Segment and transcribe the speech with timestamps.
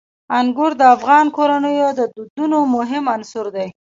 [0.39, 3.67] انګور د افغان کورنیو د دودونو مهم عنصر دی.